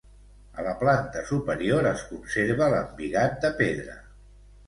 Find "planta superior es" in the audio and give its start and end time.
0.83-2.05